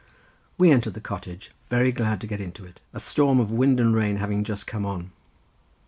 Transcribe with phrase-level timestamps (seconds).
[0.57, 3.93] We entered the cottage, very glad to get into it, a storm of wind and
[3.95, 5.11] rain having just come on.